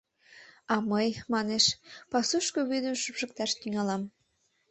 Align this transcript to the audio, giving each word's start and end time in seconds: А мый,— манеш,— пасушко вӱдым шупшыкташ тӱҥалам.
А 0.73 0.75
мый,— 0.91 1.09
манеш,— 1.33 1.65
пасушко 2.11 2.59
вӱдым 2.69 2.95
шупшыкташ 3.01 3.51
тӱҥалам. 3.61 4.01